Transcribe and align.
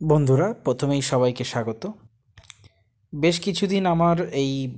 বন্ধুরা, 0.00 0.52
প্রথমেই 0.52 1.02
সবাইকে 1.02 1.44
স্বাগত। 1.44 1.90
বেশ 3.14 3.40
কিছুদিন 3.40 3.86
আমার 3.86 4.28
এই 4.28 4.76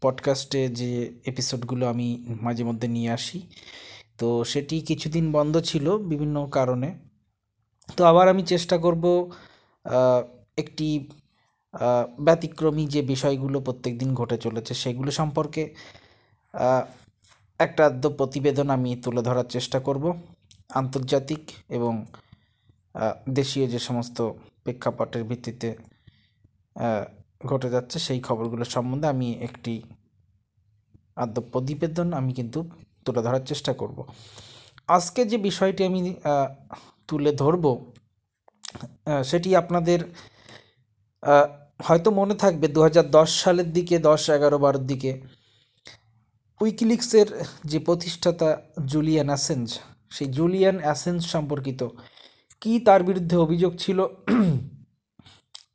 পডকাস্টে 0.00 0.68
যে 0.68 1.14
এপিসোডগুলো 1.26 1.86
আমি 1.88 2.36
মাঝে 2.40 2.64
মধ্যে 2.64 2.88
নিয়ে 2.88 3.10
আসি, 3.10 3.48
তো 4.18 4.44
সেটি 4.44 4.80
কিছুদিন 4.80 5.32
বন্ধ 5.32 5.60
ছিল 5.60 5.98
বিভিন্ন 5.98 6.48
কারণে। 6.50 6.98
তো 7.96 8.04
আবার 8.04 8.28
আমি 8.28 8.42
চেষ্টা 8.42 8.78
করব 8.78 9.30
একটি 10.56 11.08
ব্যতিক্রমী 12.20 12.86
যে 12.86 13.02
বিষয়গুলো 13.02 13.60
প্রত্যেক 13.60 13.98
দিন 13.98 14.14
ঘটে 14.14 14.36
চলেছে 14.36 14.74
সেগুলো 14.74 15.10
সম্পর্কে 15.10 15.74
একটা 17.58 17.86
আদ্য 17.86 18.10
প্রতিবেদন 18.10 18.70
আমি 18.70 18.96
তুলে 18.96 19.22
ধরার 19.22 19.44
চেষ্টা 19.44 19.80
করব। 19.80 20.04
আন্তর্জাতিক 20.74 21.42
এবং 21.68 22.06
দেশীয় 23.38 23.66
যে 23.72 23.80
সমস্ত 23.88 24.18
প্রেক্ষাপটের 24.64 25.22
ভিত্তিতে 25.30 25.68
ঘটে 27.50 27.68
যাচ্ছে, 27.74 27.96
সেই 28.06 28.20
খবরগুলো 28.26 28.64
সম্বন্ধে 28.74 29.06
আমি 29.14 29.28
একটি 29.48 29.74
আদ্য 31.22 31.36
প্রতিবেদন 31.52 32.08
আমি 32.20 32.32
কিন্তু 32.38 32.58
তুলে 33.04 33.20
ধরার 33.26 33.44
চেষ্টা 33.50 33.72
করব। 33.80 33.98
আজকে 34.96 35.20
যে 35.30 35.36
বিষয়টি 35.48 35.82
আমি 35.88 36.00
তুলে 37.08 37.32
ধরব 37.42 37.64
সেটি 39.30 39.48
আপনাদের 39.62 40.00
হয়তো 41.86 42.08
মনে 42.20 42.34
থাকবে 42.42 42.66
দু 42.74 42.80
হাজার 42.86 43.06
দশ 43.16 43.30
সালের 43.42 43.68
দিকে, 43.76 43.96
দশ 44.08 44.22
এগারো 44.36 44.58
বারোর 44.64 44.84
দিকে, 44.90 45.12
উইকিলিক্সের 46.60 47.28
যে 47.70 47.78
প্রতিষ্ঠাতা 47.88 48.48
জুলিয়ান 48.92 49.28
অ্যাসেঞ্জ, 49.32 49.68
সেই 50.14 50.28
জুলিয়ান 50.38 50.76
অ্যাসেঞ্জ 50.84 51.20
সম্পর্কিত 51.34 51.80
কি 52.62 52.72
তার 52.86 53.00
বিরুদ্ধে 53.08 53.36
অভিযোগ 53.44 53.72
ছিল? 53.78 53.98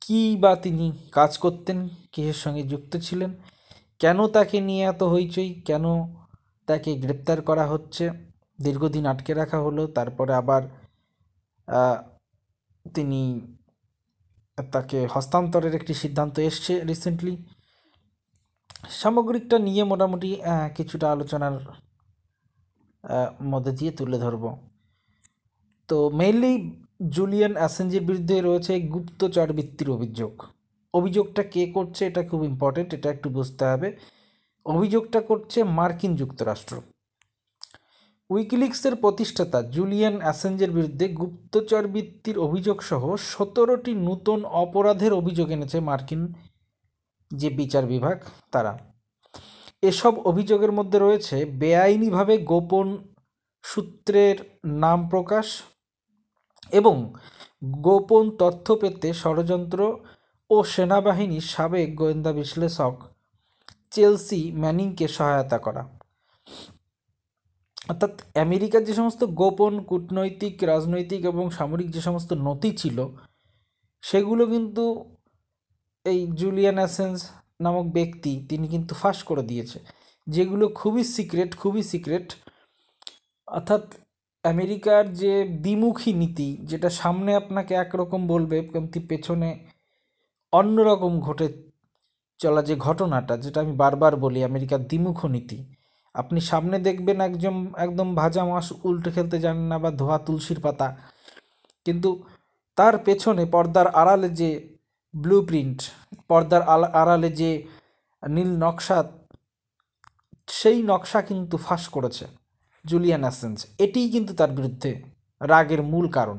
কি 0.04 0.20
বা 0.42 0.52
তিনি 0.64 0.86
কাজ 1.12 1.32
করতেন? 1.44 1.78
কিসের 2.12 2.38
সঙ্গে 2.44 2.62
যুক্ত 2.72 2.92
ছিলেন? 3.06 3.30
কেন 4.00 4.18
তাকে 4.36 4.56
নিয়ে 4.68 4.82
এত 4.92 5.02
হইচই? 5.12 5.50
কেন 5.68 5.84
তাকে 6.68 6.90
গ্রেপ্তার 7.02 7.38
করা 7.48 7.64
হচ্ছে? 7.72 8.04
দীর্ঘদিন 8.58 9.04
আটকে 9.12 9.32
রাখা 9.40 9.58
হলো, 9.66 9.82
তারপরে 9.96 10.32
আবার 10.40 10.62
তিনি 12.94 13.20
তাকে 14.74 14.98
হস্তান্তরের 15.14 15.74
একটি 15.74 15.94
সিদ্ধান্ত 16.02 16.34
এসছে 16.48 16.72
রিসেন্টলি 16.90 17.34
সামগ্রিকটা 19.00 19.56
নিয়ে 19.66 19.82
মোটামুটি 19.84 20.30
কিছুটা 20.76 21.06
আলোচনার 21.14 21.56
মধ্যে 23.52 23.72
দিয়ে 23.78 23.92
তুলে 23.98 24.18
ধরবো। 24.18 24.50
তো 25.88 25.96
মেইনলি 26.10 26.52
জুলিয়ান 27.16 27.54
অ্যাসেঞ্জের 27.56 28.04
বিরুদ্ধে 28.08 28.36
রয়েছে 28.40 28.72
গুপ্তচর 28.94 29.48
বৃত্তির 29.52 29.88
অভিযোগ। 29.90 30.32
অভিযোগটা 30.94 31.42
কে 31.54 31.62
করছে 31.66 32.02
এটা 32.06 32.22
খুব 32.30 32.40
ইম্পর্টেন্ট 32.44 32.88
এটা 32.94 33.08
একটু 33.10 33.28
বুঝতে 33.30 33.64
হবে। 33.64 33.88
অভিযোগটা 34.66 35.20
করছে 35.20 35.58
মার্কিন 35.78 36.12
যুক্তরাষ্ট্র। 36.16 36.74
উইকিলিক্সের 38.30 38.94
প্রতিষ্ঠাতা 38.96 39.58
জুলিয়ান 39.76 40.16
অ্যাসেঞ্জের 40.20 40.70
বিরুদ্ধে 40.70 41.06
গুপ্তচর 41.20 41.84
বৃত্তির 41.86 42.36
অভিযোগ 42.38 42.76
সহ 42.82 43.02
সতেরোটি 43.32 43.92
নূতন 44.06 44.40
অপরাধের 44.64 45.12
অভিযোগ 45.12 45.46
এনেছে 45.50 45.78
মার্কিন 45.80 46.22
যে 47.30 47.48
বিচার 47.50 47.84
বিভাগ, 47.86 48.16
তারা। 48.50 48.72
এসব 49.82 50.14
অভিযোগের 50.24 50.72
মধ্যে 50.72 50.98
রয়েছে, 50.98 51.36
বেআইনিভাবে 51.44 52.34
গোপন 52.52 52.86
সূত্রের 53.64 54.36
নাম 54.64 54.98
প্রকাশ 55.08 55.46
এবং 56.70 57.14
গোপন 57.64 58.30
তথ্য 58.30 58.76
পেতে 58.76 59.12
ষড়যন্ত্র 59.12 59.98
ও 60.50 60.64
সেনাবাহিনীর 60.64 61.40
সাবেক 61.40 61.94
গোয়েন্দা 61.94 62.32
বিশ্লেষক 62.32 62.94
চেলসি 63.90 64.52
ম্যানিংকে 64.52 65.08
সহায়তা 65.08 65.58
করা। 65.58 65.82
অর্থাৎ 67.88 68.10
আমেরিকার 68.36 68.84
যে 68.84 68.94
সমস্ত 68.94 69.24
গোপন 69.24 69.82
কূটনৈতিক, 69.82 70.64
রাজনৈতিক 70.64 71.24
এবং 71.24 71.50
সামরিক 71.50 71.90
যে 71.90 72.00
সমস্ত 72.00 72.32
নথি 72.32 72.76
ছিল, 72.76 73.08
সেগুলো 74.02 74.46
কিন্তু 74.46 75.14
এই 76.04 76.26
জুলিয়ান 76.34 76.74
অ্যাসেন্স 76.74 77.30
নামক 77.60 77.86
ব্যক্তি 77.92 78.46
তিনি 78.48 78.68
কিন্তু 78.68 78.94
ফাঁস 78.94 79.22
করে 79.22 79.42
দিয়েছে। 79.42 79.80
যেগুলো 80.26 80.68
খুবই 80.68 81.04
সিক্রেট 81.04 81.56
খুবই 81.56 81.82
সিক্রেট। 81.82 82.34
অর্থাৎ 83.46 83.94
আমেরিকার 84.52 85.02
যে 85.22 85.32
দ্বিমুখী 85.64 86.12
নীতি, 86.12 86.48
যেটা 86.70 86.88
সামনে 87.00 87.30
আপনাকে 87.34 87.72
একরকম 87.74 88.20
বলবে, 88.26 88.58
কিন্তু 88.72 88.98
পেছনে 89.08 89.48
অন্যরকম 90.52 91.12
ঘটে 91.20 91.46
চলা 92.40 92.62
যে 92.62 92.74
ঘটনাটা, 92.76 93.34
যেটা 93.36 93.58
আমি 93.60 93.74
বারবার 93.82 94.12
বলি, 94.16 94.40
আমেরিকার 94.44 94.80
দ্বিমুখ 94.90 95.18
নীতি। 95.26 95.58
আপনি 96.14 96.38
সামনে 96.40 96.76
দেখবেন 96.78 97.18
একজন, 97.20 97.54
একদম 97.76 98.08
ভাজা 98.14 98.42
মাছ 98.44 98.66
উল্টে 98.84 99.10
খেলতে 99.10 99.36
জানেন 99.40 99.66
না 99.72 99.76
বা 99.78 99.90
ধোয়া 99.90 100.18
তুলসীর 100.18 100.60
পাতা। 100.60 100.88
কিন্তু 101.86 102.10
তার 102.76 102.94
পেছনে 102.98 103.44
পর্দার 103.46 103.88
আড়ালে 104.00 104.28
যে 104.40 104.50
ব্লু 105.14 105.36
প্রিন্ট 105.42 105.78
পর্দার 106.28 106.62
আড়ালে 107.00 107.28
যে 107.40 107.50
নীল 108.22 108.50
নকশা, 108.64 108.98
সেই 110.58 110.78
নকশা 110.82 111.20
কিন্তু 111.22 111.56
ফাঁস 111.56 111.84
করেছে। 111.88 112.24
জুলিয়ান 112.90 113.22
অ্যাসেন্স 113.26 113.58
এটিই 113.84 114.08
কিন্তু 114.14 114.32
তার 114.40 114.50
বিরুদ্ধে 114.58 114.90
রাগের 115.40 115.80
মূল 115.92 116.06
কারণ। 116.16 116.38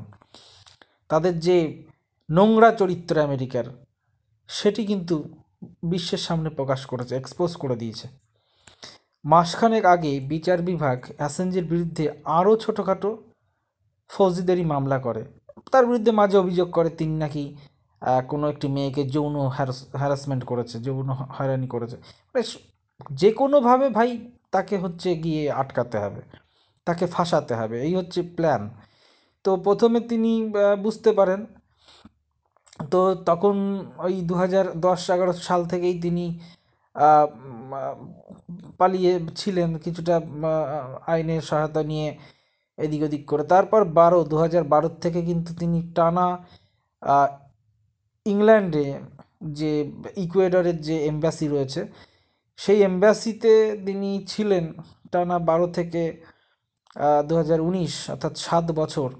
তাদের 1.10 1.34
যে 1.46 1.56
নোংরা 2.28 2.70
চরিত্র 2.80 3.14
আমেরিকার, 3.28 3.66
সেটি 4.48 4.82
কিন্তু 4.90 5.16
বিশ্বের 5.92 6.22
সামনে 6.26 6.50
প্রকাশ 6.58 6.80
করেছে 6.90 7.12
এক্সপোজ 7.16 7.50
করে 7.62 7.76
দিয়েছে। 7.82 8.06
মাসখানেক 9.24 9.84
আগে 9.94 10.12
বিচার 10.32 10.58
বিভাগ 10.70 10.98
অ্যাসেঞ্জের 11.18 11.66
বিরুদ্ধে 11.72 12.04
আরও 12.38 12.52
ছোটোখাটো 12.64 13.10
ফৌজদারি 14.10 14.64
মামলা 14.72 14.98
করে। 15.06 15.22
তার 15.72 15.84
বিরুদ্ধে 15.88 16.12
মাঝে 16.20 16.36
অভিযোগ 16.42 16.68
করে, 16.76 16.90
তিনি 16.98 17.14
নাকি 17.24 17.44
কোনো 18.30 18.44
একটি 18.52 18.66
মেয়েকে 18.76 19.02
যৌন 19.14 19.34
হ্যারাসমেন্ট 20.00 20.42
করেছে, 20.50 20.76
যৌন 20.86 21.08
হয়রানি 21.36 21.68
করেছে। 21.74 21.96
মানে 22.30 22.44
যে 23.20 23.30
কোনোভাবে 23.40 23.86
ভাই 23.98 24.10
তাকে 24.52 24.74
হচ্ছে 24.84 25.08
গিয়ে 25.24 25.42
আটকাতে 25.60 25.96
হবে, 26.04 26.22
তাকে 26.86 27.04
ফাঁসাতে 27.14 27.54
হবে, 27.60 27.76
এই 27.86 27.92
হচ্ছে 27.98 28.20
প্ল্যান 28.36 28.62
তো 29.44 29.50
প্রথমে 29.66 29.98
তিনি 30.10 30.32
বুঝতে 30.84 31.10
পারেন, 31.18 31.40
তো 32.92 33.00
তখন 33.28 33.56
ওই 34.06 34.14
দু 34.28 34.34
হাজার 34.42 34.66
দশ 34.86 35.00
এগারো 35.14 35.32
সাল 35.48 35.60
থেকেই 35.72 35.96
তিনি 36.04 36.24
পালিয়ে 38.80 39.12
ছিলেন 39.40 39.70
কিছুটা 39.84 40.14
আইনের 41.12 41.42
সহায়তা 41.48 41.82
নিয়ে 41.90 42.08
এদিক 42.78 43.02
ওদিক 43.06 43.22
করে। 43.30 43.44
তারপর 43.54 43.80
বারো 43.98 44.18
দু 44.30 44.36
হাজার 44.44 44.64
বারো 44.72 44.88
থেকে 45.04 45.20
কিন্তু 45.28 45.50
তিনি 45.60 45.78
টানা 45.96 46.26
ইংল্যান্ডে 48.26 48.86
যে 49.58 49.72
ইকুয়েডরের 50.24 50.78
যে 50.88 50.96
এম্বাসি 51.10 51.46
রয়েছে 51.54 51.80
সেই 52.58 52.78
এম্বাসিতে 52.90 53.52
তিনি 53.86 54.10
ছিলেন 54.32 54.64
টানা 55.12 55.36
বারো 55.48 55.66
থেকে 55.78 56.02
দু 57.28 57.34
হাজার 57.40 57.60
উনিশ, 57.68 57.94
অর্থাৎ 58.14 58.34
সাত 58.46 58.66
বছর। 58.80 59.10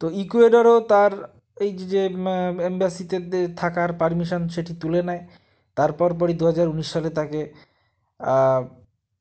তো 0.00 0.06
ইকুয়েডরও 0.22 0.76
তার 0.92 1.12
এই 1.64 1.72
যে 1.92 2.02
এম্বাসিতে 2.70 3.16
থাকার 3.60 3.90
পারমিশন 4.00 4.42
সেটি 4.54 4.72
তুলে 4.82 5.00
নেয়। 5.08 5.22
তারপর 5.76 6.08
পরই 6.20 6.34
দু 6.40 6.44
হাজার 6.50 6.66
উনিশ 6.72 6.88
সালে 6.94 7.10
তাকে 7.18 7.40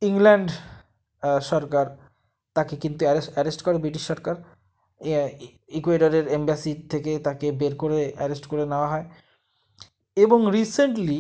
ইংল্যান্ড 0.02 0.50
সরকার 1.52 1.86
তাকে 2.56 2.76
কিন্তু 2.84 3.02
অ্যারেস্ট 3.36 3.62
করে 3.66 3.78
ব্রিটিশ 3.84 4.04
সরকার। 4.12 4.36
ইকুয়েডরের 5.80 6.26
এম্বাসি 6.38 6.72
থেকে 6.92 7.12
তাকে 7.28 7.48
বের 7.62 7.74
করে 7.82 8.00
অ্যারেস্ট 8.20 8.46
করে 8.52 8.64
নেওয়া 8.72 8.88
হয়। 8.94 9.06
এবং 10.18 10.40
রিসেন্টলি 10.58 11.20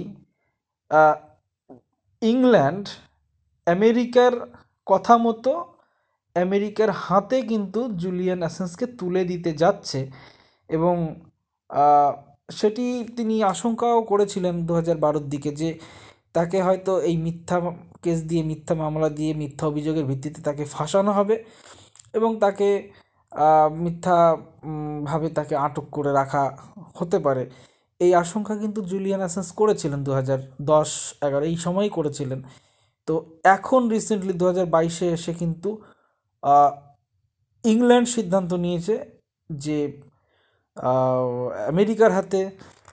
ইংল্যান্ড 2.32 2.86
আমেরিকার 3.68 4.34
কথা 4.88 5.16
মতো 5.18 5.52
আমেরিকার 6.36 6.90
হাতে 7.06 7.38
কিন্তু 7.52 7.80
জুলিয়ান 8.04 8.40
অ্যাসেন্সকে 8.40 8.86
তুলে 9.00 9.22
দিতে 9.26 9.52
যাচ্ছে 9.62 10.00
এবং 10.70 10.96
সেটি 12.50 12.86
তিনি 13.18 13.36
আশঙ্কাও 13.44 14.00
করেছিলেন 14.04 14.56
দু 14.68 14.72
হাজার 14.74 14.98
বারোর 14.98 15.26
দিকে 15.34 15.52
যে 15.62 15.70
তাকে 16.34 16.58
হয়তো 16.62 16.92
এই 17.02 17.16
মিথ্যা 17.18 17.58
কেস 18.04 18.20
দিয়ে 18.30 18.44
মিথ্যা 18.44 18.74
মামলা 18.76 19.10
দিয়ে 19.10 19.32
মিথ্যা 19.34 19.66
অভিযোগের 19.68 20.06
ভিত্তিতে 20.06 20.40
তাকে 20.42 20.64
ফাঁসানো 20.66 21.12
হবে 21.12 21.36
এবং 22.14 22.32
তাকে 22.40 22.68
আহ, 23.32 23.70
মিথ্যা 23.86 24.18
ভাবে 25.04 25.28
তাকে 25.30 25.54
আটক 25.58 25.86
করে 25.92 26.12
রাখা 26.14 26.44
হতে 27.00 27.18
পারে। 27.20 27.44
এই 28.00 28.12
আশঙ্কা 28.24 28.54
কিন্তু 28.64 28.80
জুলিয়ান 28.92 29.22
অ্যাসেন্স 29.24 29.50
করেছিলেন 29.60 30.00
দু 30.08 30.12
হাজার 30.20 30.40
দশ, 30.72 30.90
এগারো, 31.28 31.44
এই 31.52 31.58
সময়ই 31.66 31.92
করেছিলেন। 31.98 32.40
তো 33.08 33.14
এখন 33.56 33.82
রিসেন্টলি 33.96 34.34
দু 34.40 34.46
হাজার 34.50 34.68
বাইশে 34.76 35.06
এসে 35.18 35.32
কিন্তু 35.42 35.70
ইংল্যান্ড 37.64 38.08
সিদ্ধান্ত 38.16 38.52
নিয়েছে 38.66 38.96
যে 39.50 39.78
আমেরিকার 41.72 42.12
হাতে 42.18 42.40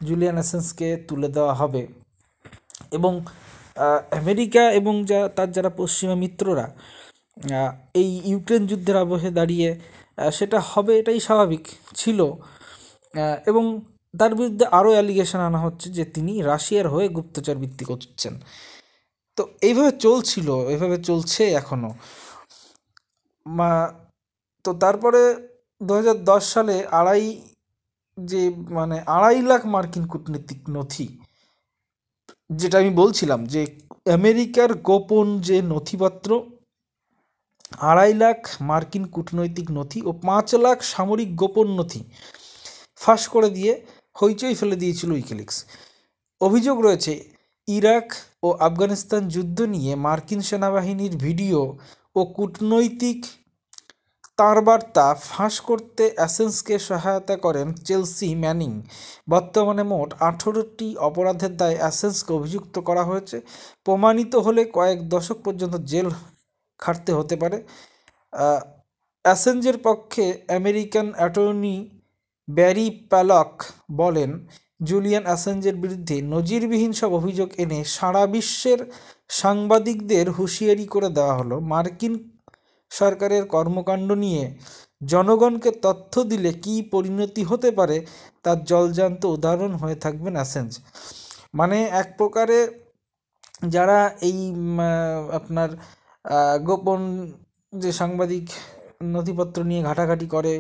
জুলিয়ান 0.09 0.37
অ্যাসেন্সকে 0.39 0.89
তুলে 1.09 1.29
দেওয়া 1.37 1.55
হবে। 1.61 1.83
এবং 2.97 3.13
আমেরিকা 4.21 4.63
এবং 4.81 4.95
যা, 5.11 5.21
তার 5.37 5.49
যারা 5.57 5.71
পশ্চিমা 5.81 6.17
মিত্ররা 6.23 6.67
এই 8.01 8.11
ইউক্রেন 8.31 8.63
যুদ্ধের 8.71 8.97
আবহে 9.03 9.31
দাঁড়িয়ে 9.39 9.69
সেটা 10.33 10.59
হবে 10.71 10.93
এটাই 11.01 11.21
স্বাভাবিক 11.27 11.65
ছিল। 12.01 12.19
এবং 13.51 13.65
তার 14.15 14.33
বিরুদ্ধে 14.39 14.65
আরও 14.79 14.91
অ্যালিগেশন 14.97 15.41
আনা 15.49 15.61
হচ্ছে 15.67 15.87
যে 15.97 16.05
তিনি 16.15 16.33
রাশিয়ার 16.51 16.87
হয়ে 16.95 17.09
গুপ্তচর 17.17 17.57
বৃত্তি 17.63 17.85
করছেন। 17.91 18.35
তো 19.39 19.43
এইভাবে 19.69 19.93
চলছিল, 20.07 20.49
এইভাবে 20.73 20.97
চলছে 21.09 21.43
এখনও 21.61 21.91
মা, 23.47 23.71
তো 24.65 24.71
তারপরে 24.83 25.21
দু 25.81 25.93
হাজার 25.99 26.17
দশ 26.31 26.43
সালে 26.55 26.77
আড়াই 27.01 27.27
যে 28.19 28.43
মানে 28.79 28.97
আড়াই 29.17 29.39
লাখ 29.51 29.63
মার্কিন 29.75 30.05
কূটনীতিক 30.13 30.61
নথি, 30.77 31.07
যেটা 32.61 32.77
আমি 32.83 32.93
বলছিলাম 33.03 33.41
যে 33.55 33.63
আমেরিকার 34.19 34.71
গোপন 34.91 35.27
যে 35.49 35.57
নথিপত্র, 35.73 36.31
আড়াই 37.91 38.13
লাখ 38.23 38.39
মার্কিন 38.71 39.05
কূটনৈতিক 39.15 39.67
নথি 39.79 39.99
ও 40.09 40.11
পাঁচ 40.27 40.49
লাখ 40.65 40.79
সামরিক 40.93 41.31
গোপন 41.43 41.67
নথি 41.79 42.01
ফাঁস 43.03 43.23
করে 43.35 43.49
দিয়ে 43.57 43.73
হইচই 44.17 44.55
ফেলে 44.61 44.77
দিয়েছিল 44.83 45.11
উইকিলিক্স। 45.17 45.57
অভিযোগ 46.41 46.77
রয়েছে, 46.87 47.13
ইরাক 47.69 48.09
ও 48.47 48.49
আফগানিস্তান 48.69 49.23
যুদ্ধ 49.35 49.59
নিয়ে 49.75 49.93
মার্কিন 50.07 50.41
সেনাবাহিনীর 50.49 51.15
ভিডিও 51.27 51.61
ও 52.19 52.21
কূটনৈতিক 52.37 53.21
তাঁর 54.39 54.59
বার্তা 54.69 55.07
ফাঁস 55.29 55.55
করতে 55.69 56.05
অ্যাসেন্সকে 56.19 56.75
সহায়তা 56.89 57.35
করেন 57.45 57.67
চেলসি 57.87 58.29
ম্যানিং। 58.43 58.73
বর্তমানে 59.33 59.85
মোট 59.93 60.11
আঠেরোটি 60.29 60.89
অপরাধের 61.09 61.53
দায়ে 61.61 61.81
অ্যাসেন্সকে 61.83 62.31
অভিযুক্ত 62.39 62.75
করা 62.89 63.03
হয়েছে। 63.11 63.37
প্রমাণিত 63.87 64.33
হলে 64.47 64.63
কয়েক 64.77 64.99
দশক 65.15 65.39
পর্যন্ত 65.47 65.75
জেল 65.91 66.09
খাটতে 66.81 67.11
হতে 67.19 67.35
পারে। 67.43 67.59
অ্যাসেঞ্জের 69.25 69.79
পক্ষে 69.87 70.25
আমেরিকান 70.59 71.07
অ্যাটর্নি 71.19 71.77
ব্যারি 72.49 72.87
প্যালক 73.11 73.51
বলেন, 73.93 74.31
জুলিয়ান 74.83 75.25
অ্যাসেঞ্জের 75.29 75.77
বিরুদ্ধে 75.77 76.17
নজিরবিহীন 76.35 76.93
সব 76.93 77.11
অভিযোগ 77.21 77.49
এনে 77.59 77.81
সারা 77.97 78.23
বিশ্বের 78.27 78.81
সাংবাদিকদের 79.31 80.27
হুঁশিয়ারি 80.31 80.87
করে 80.87 81.09
দেওয়া 81.17 81.35
হলো। 81.41 81.57
মার্কিন 81.73 82.15
সরকারের 82.91 83.45
কর্মকাণ্ড 83.47 84.09
নিয়ে 84.25 84.45
জনগণকে 85.05 85.71
তথ্য 85.87 86.15
দিলে 86.31 86.51
কি 86.65 86.75
পরিণতি 86.93 87.43
হতে 87.45 87.71
পারে 87.71 87.97
তার 88.45 88.59
জলজান্ত 88.65 89.23
উদাহরণ 89.37 89.73
হয়ে 89.73 89.97
থাকবেন 90.05 90.35
অ্যাসেঞ্জ। 90.39 90.71
মানে 91.55 91.79
এক 92.01 92.09
প্রকারে 92.19 92.59
যারা 93.69 93.99
এই 94.29 94.39
আপনার 95.39 95.71
গোপন 96.65 97.01
যে 97.73 97.91
সাংবাদিক 97.93 98.45
নথিপত্র 99.15 99.59
নিয়ে 99.65 99.83
ঘাটাঘাটি 99.83 100.27
করে 100.27 100.55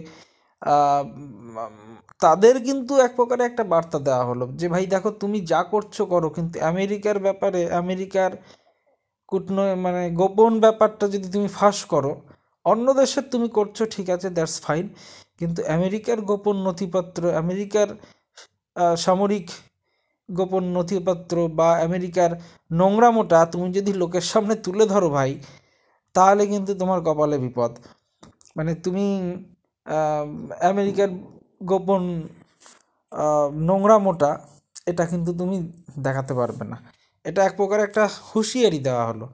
তাদের 2.20 2.54
কিন্তু 2.68 2.92
এক 3.06 3.12
প্রকারে 3.18 3.42
একটা 3.50 3.64
বার্তা 3.72 3.98
দেওয়া 4.06 4.24
হলো 4.30 4.44
যে, 4.60 4.66
ভাই, 4.72 4.84
দেখো, 4.94 5.10
তুমি 5.22 5.38
যা 5.52 5.60
করছ 5.72 5.96
করো, 6.12 6.28
কিন্তু 6.36 6.56
আমেরিকার 6.72 7.16
ব্যাপারে, 7.26 7.60
আমেরিকার 7.82 8.30
কূটনৈ 9.28 9.70
মানে 9.84 10.02
গোপন 10.20 10.52
ব্যাপারটা 10.64 11.04
যদি 11.14 11.28
তুমি 11.34 11.48
ফাঁস 11.58 11.78
করো, 11.92 12.12
অন্য 12.64 12.86
দেশের 13.00 13.26
তুমি 13.32 13.48
করছ, 13.58 13.78
ঠিক 13.94 14.08
আছে, 14.14 14.28
দ্যাটস 14.36 14.56
ফাইন, 14.64 14.86
কিন্তু 15.40 15.60
আমেরিকার 15.76 16.18
গোপন 16.30 16.56
নথিপত্র, 16.66 17.22
আমেরিকার 17.42 17.88
সামরিক 18.96 19.46
গোপন 20.28 20.64
নথিপত্র 20.76 21.36
বা 21.58 21.68
আমেরিকার 21.88 22.30
নোংরামোটা 22.80 23.38
তুমি 23.52 23.66
যদি 23.78 23.92
লোকের 24.02 24.24
সামনে 24.32 24.54
তুলে 24.66 24.84
ধরো, 24.92 25.08
ভাই, 25.16 25.30
তাহলে 26.14 26.42
কিন্তু 26.52 26.72
তোমার 26.80 27.00
কপালে 27.06 27.36
বিপদ। 27.44 27.72
মানে 28.56 28.72
তুমি 28.84 29.06
আমেরিকার 30.70 31.10
গোপন 31.70 32.02
নোংরামোটা 33.68 34.30
এটা 34.90 35.04
কিন্তু 35.12 35.30
তুমি 35.40 35.56
দেখাতে 36.06 36.32
পারবে 36.40 36.64
না। 36.72 36.76
এটা 37.24 37.40
এক 37.48 37.54
প্রকার 37.60 37.78
একটা 37.86 38.04
হুঁশিয়ারি 38.28 38.80
দেওয়া 38.86 39.04
হলো 39.10 39.26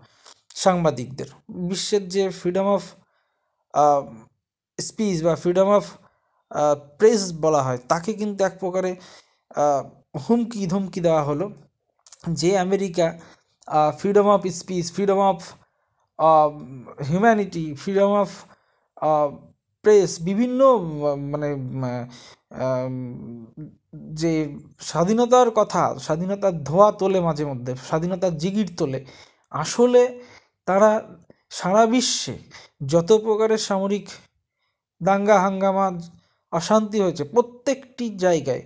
সাংবাদিকদের। 0.64 1.28
বিশ্বের 1.68 2.02
যে 2.14 2.22
ফ্রিডম 2.40 2.66
অফ 2.76 2.82
স্পিচ 4.78 5.16
বা 5.26 5.32
ফ্রিডম 5.42 5.68
অফ 5.78 5.84
প্রেস 6.98 7.22
বলা 7.44 7.60
হয়, 7.66 7.80
তাকে 7.92 8.10
কিন্তু 8.20 8.40
এক 8.48 8.54
প্রকারে 8.62 8.92
হুমকি 10.24 10.60
ধমকি 10.72 11.00
দেওয়া 11.06 11.22
হলো 11.28 11.46
যে 12.40 12.50
America 12.66 13.06
freedom 14.00 14.26
of 14.34 14.40
speech 14.60 14.86
freedom 14.94 15.18
of 15.30 15.38
humanity 17.08 17.64
freedom 17.82 18.10
of 18.22 18.30
press 19.88 20.12
বিভিন্ন 20.28 20.60
মানে 21.32 21.48
যে 24.20 24.32
স্বাধীনতার 24.90 25.48
কথা, 25.58 25.82
স্বাধীনতার 26.06 26.54
ধোয়া 26.68 26.88
তোলে 27.00 27.20
মাঝে 27.28 27.44
মধ্যে, 27.50 27.72
স্বাধীনতার 27.88 28.32
জিগির 28.42 28.70
তোলে, 28.78 29.00
আসলে 29.52 30.02
তারা 30.68 30.90
সারা 31.50 31.82
বিশ্বে 31.94 32.34
যত 32.92 33.10
প্রকারের 33.24 33.62
সামরিক 33.68 34.06
দাঙ্গা, 35.00 35.36
হাঙ্গামা, 35.44 35.86
অশান্তি 36.52 36.98
হয়েছে, 37.04 37.24
প্রত্যেকটি 37.34 38.06
জায়গায় 38.24 38.62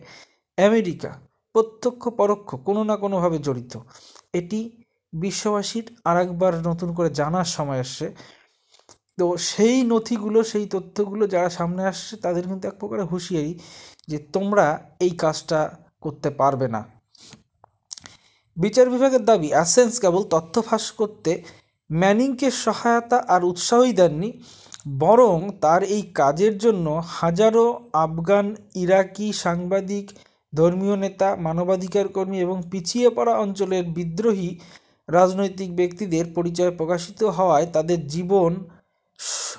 আমেরিকা 0.59 1.11
প্রত্যক্ষ, 1.55 2.03
পরোক্ষ, 2.21 2.49
কোনো 2.69 2.83
না 2.91 2.95
কোনোভাবে 2.97 3.39
জড়িত। 3.47 3.75
এটি 4.39 4.61
বিশ্ববাসীর 5.13 5.87
আরেকবার 6.11 6.53
নতুন 6.69 6.89
করে 6.97 7.09
জানার 7.21 7.49
সময় 7.57 7.81
আসছে। 7.85 8.07
তো 9.19 9.27
সেই 9.51 9.77
নথিগুলো, 9.85 10.39
সেই 10.43 10.67
তথ্যগুলো 10.67 11.25
যারা 11.27 11.49
সামনে 11.49 11.83
আসছে, 11.85 12.15
তাদের 12.17 12.45
কিন্তু 12.49 12.65
এক 12.69 12.77
প্রকার 12.81 12.99
হুঁশিয়ারি 13.13 13.53
যে 14.11 14.19
তোমরা 14.35 14.67
এই 15.01 15.13
কাজটা 15.23 15.61
করতে 16.01 16.29
পারবে 16.31 16.67
না। 16.69 16.81
বিচার 18.57 18.87
বিভাগের 18.91 19.23
দাবি, 19.25 19.49
অ্যাসেন্স 19.53 19.93
কেবল 20.01 20.23
তথ্য 20.35 20.55
ফাঁস 20.63 20.87
করতে 20.91 21.33
ম্যানিংকে 21.91 22.49
সহায়তা 22.65 23.19
আর 23.35 23.41
উৎসাহই 23.45 23.93
দেননি, 23.93 24.31
বরং 24.99 25.37
তার 25.61 25.83
এই 25.97 26.03
কাজের 26.15 26.55
জন্য 26.59 26.87
হাজারো 27.21 27.65
আফগান, 28.05 28.47
ইরাকি 28.75 29.27
সাংবাদিক, 29.45 30.07
ধর্মীয় 30.53 30.97
নেতা, 30.97 31.29
মানবাধিকার 31.37 32.07
কর্মী 32.09 32.39
এবং 32.41 32.57
পিছিয়ে 32.71 33.09
পড়া 33.11 33.35
অঞ্চলের 33.39 33.85
বিদ্রোহী 33.97 34.51
রাজনৈতিক 35.09 35.71
ব্যক্তিদের 35.77 36.25
পরিচয় 36.35 36.71
প্রকাশিত 36.71 37.21
হওয়ায় 37.37 37.67
তাদের 37.67 38.01
জীবন 38.07 38.53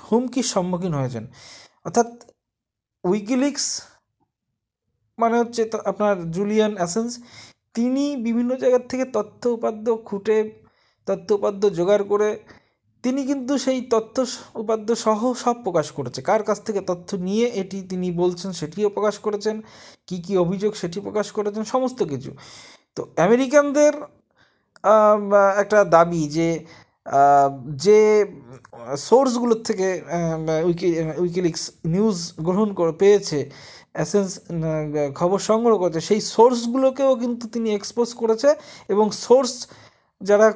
হুমকির 0.06 0.46
সম্মুখীন 0.54 0.92
হয়েছেন। 0.98 1.24
অর্থাৎ 1.86 2.08
উইকিলিক্স 3.04 3.66
মানে 5.18 5.36
হচ্ছে 5.40 5.62
আপনার 5.90 6.14
জুলিয়ান 6.36 6.72
অ্যাসেন্স, 6.80 7.10
তিনি 7.76 8.04
বিভিন্ন 8.26 8.50
জায়গার 8.62 8.84
থেকে 8.90 9.04
তথ্য 9.16 9.42
উপাদ্য 9.56 9.86
খুঁটে 10.08 10.38
তথ্য 11.08 11.28
উপাদ্য 11.38 11.62
জোগাড় 11.78 12.04
করে 12.12 12.30
তিনি 13.04 13.20
কিন্তু 13.30 13.52
সেই 13.64 13.80
তথ্য 13.94 14.16
উপাদ্য 14.62 14.88
সহ 15.04 15.20
সব 15.44 15.56
প্রকাশ 15.66 15.86
করেছে। 15.98 16.20
কার 16.28 16.42
কাছ 16.48 16.58
থেকে 16.66 16.80
তথ্য 16.90 17.08
নিয়ে 17.28 17.46
এটি 17.60 17.78
তিনি 17.90 18.08
বলছেন 18.22 18.50
সেটিও 18.60 18.88
প্রকাশ 18.96 19.16
করেছেন, 19.26 19.56
কি 20.08 20.16
কি 20.24 20.32
অভিযোগ 20.44 20.72
সেটি 20.80 20.98
প্রকাশ 21.06 21.26
করেছেন, 21.36 21.62
সমস্ত 21.74 22.00
কিছু। 22.12 22.30
তো 22.96 23.00
আমেরিকানদের 23.26 23.94
একটা 25.62 25.78
দাবি 25.96 26.22
যে 26.36 26.48
যে 27.84 28.00
সোর্সগুলোর 29.08 29.60
থেকে 29.68 29.88
উইকি, 30.68 30.88
উইকিলিক্স 31.22 31.62
নিউজ 31.94 32.18
গ্রহণ 32.46 32.68
করে, 32.78 32.92
পেয়েছে, 33.02 33.38
অ্যাসেন্স 33.96 34.30
খবর 35.18 35.38
সংগ্রহ 35.50 35.74
করেছে, 35.82 36.00
সেই 36.08 36.20
সোর্সগুলোকেও 36.34 37.12
কিন্তু 37.22 37.44
তিনি 37.54 37.68
এক্সপোজ 37.78 38.08
করেছে 38.20 38.50
এবং 38.94 39.06
সোর্স 39.24 39.54
যারা 40.20 40.48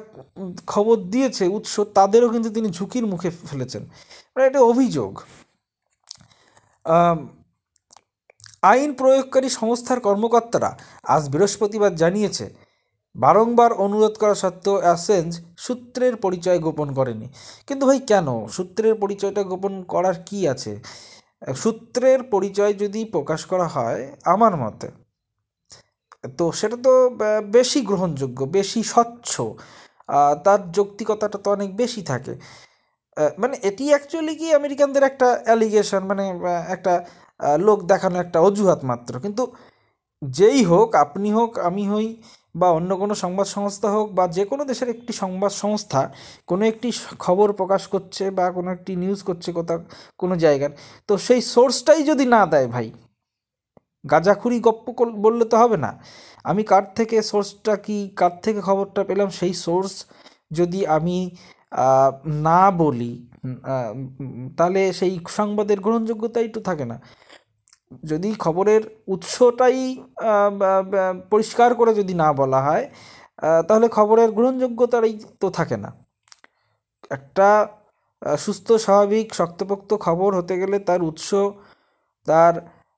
খবর 0.73 0.97
দিয়েছে, 1.13 1.43
উৎস, 1.57 1.75
তাদেরও 1.97 2.29
কিন্তু 2.33 2.49
তিনি 2.57 2.67
ঝুঁকির 2.77 3.05
মুখে 3.11 3.29
ফেলেছেন। 3.49 3.83
মানে 4.31 4.43
এটা 4.49 4.59
অভিযোগ। 4.71 5.11
আইন 8.71 8.91
প্রয়োগকারী 9.01 9.49
সংস্থার 9.59 9.99
কর্মকর্তারা 10.07 10.71
আজ 11.15 11.23
বৃহস্পতিবার 11.33 11.91
জানিয়েছে 12.01 12.45
বারংবার 13.15 13.71
অনুরোধ 13.85 14.13
করা 14.21 14.35
সত্ত্বেও 14.43 14.77
অ্যাসেঞ্জ 14.85 15.31
সূত্রের 15.65 16.15
পরিচয় 16.25 16.59
গোপন 16.65 16.87
করেনি। 16.97 17.27
কিন্তু 17.67 17.83
ভাই, 17.89 17.99
কেন? 18.11 18.27
সূত্রের 18.55 18.95
পরিচয়টা 19.03 19.41
গোপন 19.51 19.73
করার 19.93 20.17
কি 20.27 20.39
আছে? 20.53 20.73
সূত্রের 21.63 22.19
পরিচয় 22.33 22.73
যদি 22.83 23.01
প্রকাশ 23.15 23.41
করা 23.51 23.67
হয় 23.75 24.01
আমার 24.33 24.53
মতে, 24.63 24.87
তো 26.39 26.45
সেটা 26.59 26.77
তো 26.85 26.93
বেশি 27.57 27.79
গ্রহণযোগ্য, 27.89 28.39
বেশি 28.57 28.81
স্বচ্ছ 28.93 29.33
তার 30.45 30.59
যৌক্তিকতাটা 30.75 31.37
তো 31.43 31.47
অনেক 31.57 31.69
বেশি 31.81 32.01
থাকে। 32.11 32.33
মানে 33.41 33.55
এটি 33.69 33.85
অ্যাকচুয়ালি 33.91 34.33
কি 34.41 34.47
আমেরিকানদের 34.59 35.03
একটা 35.11 35.27
অ্যালিগেশন 35.47 36.01
মানে 36.11 36.25
একটা 36.75 36.93
লোক 37.67 37.79
দেখানো 37.91 38.17
একটা 38.23 38.37
অজুহাত 38.47 38.81
মাত্র। 38.91 39.13
কিন্তু 39.25 39.43
যেই 40.21 40.59
হোক, 40.71 40.89
আপনি 41.05 41.29
হোক, 41.37 41.51
আমি 41.69 41.83
হই 41.91 42.07
বা 42.55 42.67
অন্য 42.77 42.91
কোনো 43.01 43.13
সংবাদ 43.23 43.47
সংস্থা 43.57 43.89
হোক 43.95 44.07
বা 44.17 44.23
যে 44.37 44.43
কোনো 44.51 44.63
দেশের 44.69 44.89
একটি 44.95 45.11
সংবাদ 45.23 45.51
সংস্থা, 45.63 46.01
কোনো 46.49 46.63
একটি 46.71 46.89
খবর 47.25 47.47
প্রকাশ 47.59 47.83
করছে 47.93 48.23
বা 48.37 48.45
কোনো 48.57 48.69
একটি 48.75 48.91
নিউজ 49.03 49.19
করছে 49.29 49.49
কোথাও 49.57 49.79
কোনো 50.21 50.35
জায়গার, 50.43 50.71
তো 51.09 51.13
সেই 51.27 51.41
সোর্সটাই 51.53 52.01
যদি 52.09 52.25
না 52.35 52.41
দেয় 52.53 52.67
ভাই, 52.73 52.87
গাঁজাখুরি 54.11 54.57
গপ্প 54.67 54.85
বললে 55.25 55.45
তো 55.51 55.55
হবে 55.63 55.77
না। 55.85 55.91
আমি 56.49 56.61
কার 56.71 56.85
থেকে 56.97 57.17
সোর্সটা 57.31 57.73
কি, 57.85 57.97
কার 58.19 58.33
থেকে 58.45 58.59
খবরটা 58.67 59.01
পেলাম, 59.09 59.29
সেই 59.39 59.53
সোর্স 59.65 59.93
যদি 60.59 60.79
আমি 60.97 61.17
না 62.47 62.61
বলি 62.81 63.13
তাহলে 64.57 64.81
সেই 64.99 65.13
সংবাদের 65.39 65.77
গ্রহণযোগ্যতাই 65.85 66.49
তো 66.55 66.59
থাকে 66.69 66.85
না। 66.91 66.97
যদি 68.11 68.29
খবরের 68.45 68.81
উৎসটাই 69.13 69.79
পরিষ্কার 71.31 71.69
করে 71.79 71.91
যদি 71.99 72.13
না 72.23 72.29
বলা 72.39 72.59
হয় 72.67 72.85
তাহলে 73.67 73.87
খবরের 73.97 74.29
গ্রহণযোগ্যতারই 74.37 75.13
তো 75.41 75.47
থাকে 75.57 75.77
না। 75.83 75.89
একটা 77.17 77.49
সুস্থ, 78.45 78.67
স্বাভাবিক, 78.85 79.27
শক্তপোক্ত 79.39 79.91
খবর 80.05 80.29
হতে 80.39 80.53
গেলে 80.61 80.77
তার 80.87 81.01
উৎস, 81.09 81.29
তার 82.27 82.53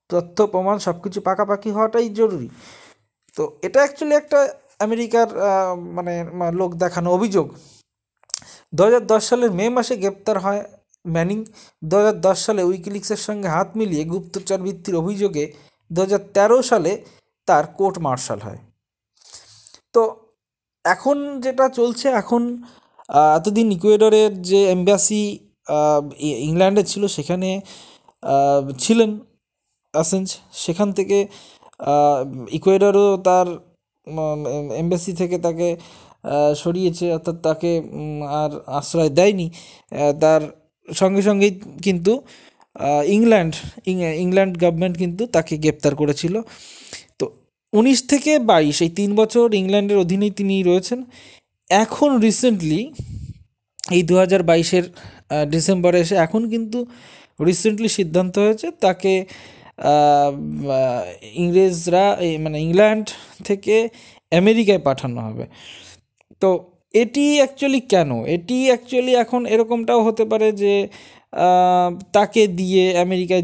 তথ্য, 0.10 0.38
প্রমাণ 0.54 0.76
সব 0.86 0.96
কিছু 1.04 1.20
পাকাপাকি 1.28 1.70
হওয়াটাই 1.76 2.08
জরুরি। 2.20 2.50
তো 3.36 3.44
এটা 3.68 3.80
অ্যাকচুয়ালি 3.84 4.16
একটা 4.22 4.40
আমেরিকার 4.86 5.28
মানে 5.98 6.14
লোক 6.60 6.72
দেখানো 6.84 7.10
অভিযোগ। 7.18 7.48
দু 8.76 8.82
হাজার 8.86 9.04
দশ 9.12 9.24
সালের 9.30 9.52
মে 9.60 9.66
মাসে 9.78 9.94
গ্রেপ্তার 10.02 10.38
হয় 10.46 10.62
ম্যানিং 11.06 11.40
দু 11.90 11.94
হাজার 12.00 12.18
দশ 12.26 12.38
সালে 12.48 12.62
উইকিলিক্সের 12.70 13.22
সঙ্গে 13.28 13.48
হাত 13.56 13.70
মিলিয়ে 13.80 14.04
গুপ্তচর 14.12 14.60
বৃত্তির 14.66 14.96
অভিযোগে 15.02 15.46
দু 15.92 16.00
হাজার 16.04 16.22
তেরো 16.36 16.58
সালে 16.72 16.92
তার 17.48 17.66
কোর্ট 17.78 17.96
মার্শাল 18.06 18.40
হয়। 18.48 18.60
তো 19.94 20.02
এখন 20.86 21.18
যেটা 21.46 21.66
চলছে, 21.80 22.08
এখন 22.22 22.42
এতদিন 23.38 23.68
ইকুয়েডরের 23.76 24.32
যে 24.50 24.62
এম্বাসি 24.76 25.22
ইংল্যান্ডে 26.50 26.84
ছিল, 26.92 27.04
সেখানে 27.16 27.50
ছিলেন 28.84 29.12
অ্যাসেঞ্জ 29.94 30.28
সেখান 30.64 30.88
থেকে 30.98 31.18
ইকুয়েডরও 32.58 33.08
তার 33.28 33.48
এম্বাসি 34.82 35.12
থেকে 35.22 35.38
তাকে 35.46 35.68
সরিয়েছে, 36.64 37.06
অর্থাৎ 37.18 37.38
তাকে 37.48 37.72
আর 38.42 38.52
আশ্রয় 38.80 39.12
দেয়নি। 39.20 39.48
তার 40.24 40.42
সঙ্গে 41.00 41.22
সঙ্গেই 41.30 41.54
কিন্তু 41.86 42.14
ইংল্যান্ড 43.18 43.54
ইংল্যান্ড 44.24 44.54
গভর্নমেন্ট 44.64 44.96
কিন্তু 45.04 45.24
তাকে 45.36 45.54
গ্রেপ্তার 45.64 45.94
করেছিল। 46.02 46.36
তো 47.20 47.26
উনিশ 47.74 48.00
থেকে 48.12 48.32
বাইশ, 48.52 48.78
এই 48.86 48.92
তিন 49.00 49.10
বছর 49.20 49.46
ইংল্যান্ডের 49.62 49.98
অধীনেই 50.04 50.34
তিনি 50.40 50.56
রয়েছেন। 50.70 51.00
এখন 51.70 52.10
রিসেন্টলি 52.28 52.82
এই 53.96 54.02
দু 54.10 54.16
হাজার 54.22 54.42
বাইশের 54.50 54.86
ডিসেম্বরে 55.54 55.98
এসে 56.04 56.16
এখন 56.26 56.42
কিন্তু 56.54 56.80
রিসেন্টলি 57.48 57.90
সিদ্ধান্ত 57.98 58.36
হয়েছে 58.46 58.68
তাকে 58.84 59.14
ইংরেজরা 61.44 62.06
মানে 62.44 62.58
ইংল্যান্ড 62.66 63.06
থেকে 63.48 63.76
আমেরিকায় 64.42 64.82
পাঠানো 64.88 65.20
হবে। 65.28 65.46
তো 66.42 66.50
এটি 66.94 67.26
অ্যাকচুয়ালি 67.38 67.80
কেন? 67.92 68.10
এটি 68.36 68.58
অ্যাকচুয়ালি 68.68 69.12
এখন 69.16 69.42
এরকমটাও 69.46 70.02
হতে 70.04 70.24
পারে 70.26 70.48
যে 70.52 70.74
তাকে 72.14 72.42
দিয়ে 72.60 72.84
আমেরিকায় 73.00 73.44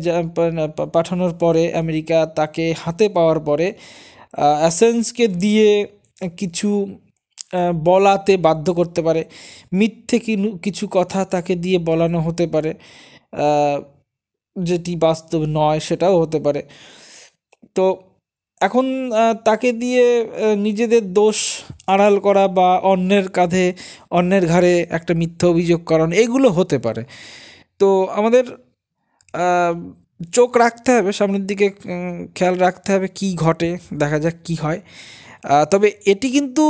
পা- 0.78 0.88
পাঠানোর 0.96 1.34
পরে 1.40 1.64
আমেরিকা 1.74 2.18
তাকে 2.40 2.74
হাতে 2.84 3.06
পাওয়ার 3.10 3.40
পরে 3.40 3.68
অ্যাসেন্সকে 4.60 5.26
দিয়ে 5.44 5.68
কিছু 6.38 6.70
বলাতে 7.86 8.34
বাধ্য 8.38 8.68
করতে 8.74 9.02
পারে। 9.02 9.22
মিথ্যে 9.74 10.18
কিছু 10.64 10.86
কথা 10.92 11.20
তাকে 11.26 11.54
দিয়ে 11.64 11.78
বলানো 11.90 12.20
হতে 12.22 12.46
পারে 12.48 12.72
যেটি 14.56 14.96
বাস্তব 14.96 15.42
নয় 15.50 15.80
সেটাও 15.80 16.16
হতে 16.22 16.40
পারে। 16.40 16.62
তো 17.76 17.86
এখন 18.62 18.86
তাকে 19.48 19.70
দিয়ে 19.82 20.06
নিজেদের 20.66 21.04
দোষ 21.20 21.38
আড়াল 21.94 22.16
করা 22.26 22.46
বা 22.58 22.70
অন্যের 22.92 23.26
কাঁধে, 23.38 23.66
অন্যের 24.18 24.44
ঘাড়ে 24.52 24.74
একটা 24.98 25.14
মিথ্যা 25.22 25.46
অভিযোগ 25.54 25.80
করানো, 25.90 26.14
এগুলো 26.24 26.48
হতে 26.58 26.78
পারে। 26.86 27.02
তো 27.80 27.88
আমাদের 28.20 28.46
চোখ 30.36 30.50
রাখতে 30.64 30.90
হবে, 30.96 31.12
সামনের 31.20 31.46
দিকে 31.50 31.68
খেয়াল 32.38 32.56
রাখতে 32.66 32.90
হবে 32.96 33.08
কি 33.18 33.28
ঘটে, 33.44 33.70
দেখা 34.02 34.18
যাক 34.24 34.36
কি 34.48 34.56
হয়। 34.64 34.80
তবে 35.72 35.88
এটি 36.12 36.28
কিন্তু 36.36 36.64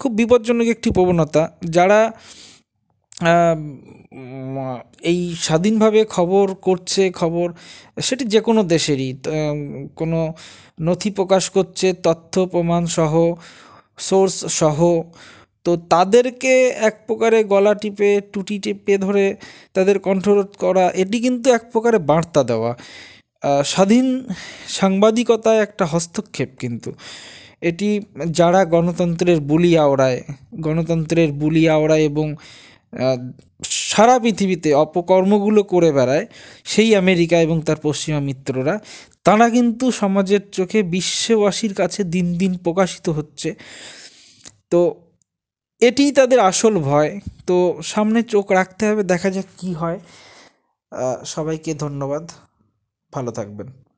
খুব 0.00 0.12
বিপজ্জনক 0.20 0.66
একটি 0.74 0.88
প্রবণতা। 0.96 1.42
যারা 1.76 2.00
এই 5.02 5.18
স্বাধীনভাবে 5.46 6.00
খবর 6.16 6.46
করছে, 6.62 7.02
খবর, 7.10 7.48
সেটি 8.00 8.24
যে 8.24 8.40
কোনো 8.40 8.60
দেশেরই 8.64 9.10
কোনো 9.96 10.20
নথি 10.80 11.10
প্রকাশ 11.10 11.44
করছে, 11.50 11.86
তথ্য 12.02 12.34
প্রমাণ 12.46 12.82
সহ 12.96 13.12
সোর্স 13.98 14.36
সহ, 14.60 14.78
তো 15.66 15.72
তাদেরকে 15.92 16.52
এক 16.88 16.94
প্রকারে 17.06 17.40
গলা 17.44 17.72
টিপে, 17.74 18.10
টুটি 18.32 18.56
টিপে 18.58 18.94
ধরে 18.98 19.24
তাদের 19.74 19.96
কণ্ঠরোধ 19.98 20.50
করা, 20.58 20.84
এটি 21.02 21.16
কিন্তু 21.20 21.46
এক 21.50 21.62
প্রকারে 21.72 21.98
বার্তা 22.10 22.40
দেওয়া। 22.44 22.72
স্বাধীন 23.64 24.06
সাংবাদিকতায় 24.68 25.60
একটা 25.60 25.84
হস্তক্ষেপ 25.86 26.50
কিন্তু। 26.58 26.90
এটি 27.62 27.88
যারা 28.30 28.60
গণতন্ত্রের 28.64 29.40
বুলি 29.40 29.70
আওড়ায়, 29.78 30.20
গণতন্ত্রের 30.60 31.30
বুলি 31.32 31.62
আওড়ায় 31.68 32.04
এবং 32.04 32.26
সারা 33.90 34.16
পৃথিবীতে 34.18 34.70
অপকর্মগুলো 34.84 35.60
করে 35.72 35.90
বেড়ায়, 35.92 36.26
সেই 36.64 36.90
আমেরিকা 37.02 37.36
এবং 37.46 37.56
তার 37.60 37.78
পশ্চিমা 37.82 38.20
মিত্ররা, 38.28 38.74
তারা 39.24 39.46
কিন্তু 39.50 39.84
সমাজের 40.02 40.42
চোখে 40.52 40.80
বিশ্ববাসীর 40.96 41.72
কাছে 41.74 42.00
দিন 42.14 42.26
দিন 42.38 42.52
প্রকাশিত 42.64 43.06
হচ্ছে। 43.08 43.48
তো 44.72 44.80
এটিই 45.80 46.12
তাদের 46.12 46.38
আসল 46.50 46.74
ভয়। 46.78 47.10
তো 47.46 47.56
সামনে 47.82 48.20
চোখ 48.22 48.46
রাখতে 48.52 48.82
হবে, 48.88 49.02
দেখা 49.12 49.28
যাক 49.30 49.48
কী 49.58 49.70
হয়। 49.74 49.98
সবাইকে 51.24 51.70
ধন্যবাদ। 51.84 52.24
ভালো 53.12 53.30
থাকবেন। 53.30 53.68